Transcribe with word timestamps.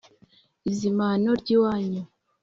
izimano 0.69 1.29
ry’iwanyu 1.41 2.01